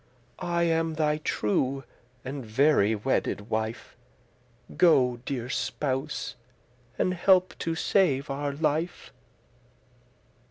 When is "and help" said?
6.97-7.53